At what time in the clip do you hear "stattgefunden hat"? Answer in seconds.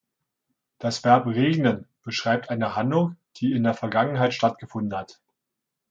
4.33-5.21